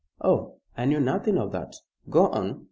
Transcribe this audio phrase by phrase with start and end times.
[0.19, 0.55] "Oh!
[0.75, 1.75] I knew nothing of that.
[2.09, 2.59] Go on."